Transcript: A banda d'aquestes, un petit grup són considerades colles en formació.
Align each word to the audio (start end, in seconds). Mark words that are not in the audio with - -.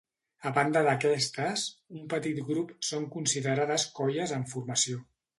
A 0.49 0.51
banda 0.53 0.81
d'aquestes, 0.85 1.65
un 1.99 2.07
petit 2.13 2.39
grup 2.47 2.71
són 2.87 3.05
considerades 3.17 3.85
colles 4.01 4.33
en 4.39 4.47
formació. 4.55 5.03